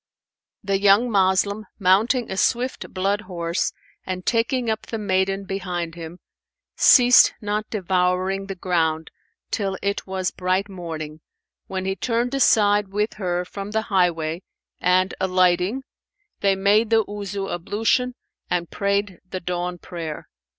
The 0.63 0.79
young 0.79 1.11
Moslem, 1.11 1.67
mounting 1.77 2.31
a 2.31 2.35
swift 2.35 2.91
blood 2.91 3.21
horse 3.21 3.71
and 4.03 4.25
taking 4.25 4.67
up 4.67 4.87
the 4.87 4.97
maiden 4.97 5.43
behind 5.45 5.93
him, 5.93 6.17
ceased 6.75 7.35
not 7.39 7.69
devouring 7.69 8.47
the 8.47 8.55
ground 8.55 9.11
till 9.51 9.77
it 9.83 10.07
was 10.07 10.31
bright 10.31 10.67
morning, 10.67 11.21
when 11.67 11.85
he 11.85 11.95
turned 11.95 12.33
aside 12.33 12.87
with 12.87 13.13
her 13.21 13.45
from 13.45 13.69
the 13.69 13.81
highway 13.93 14.41
and, 14.79 15.13
alighting, 15.21 15.83
they 16.39 16.55
made 16.55 16.89
the 16.89 17.05
Wuzu 17.05 17.47
ablution 17.53 18.15
and 18.49 18.71
prayed 18.71 19.19
the 19.29 19.39
dawn 19.39 19.77
prayer. 19.77 20.27